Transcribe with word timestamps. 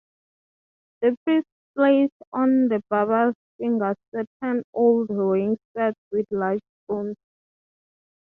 The 1.03 1.15
priests 1.23 1.47
place 1.77 2.09
on 2.33 2.69
the 2.69 2.81
barber's 2.89 3.35
fingers 3.59 3.97
certain 4.09 4.63
old 4.73 5.11
rings 5.11 5.59
set 5.77 5.93
with 6.11 6.25
large 6.31 6.63
stones. 6.85 7.13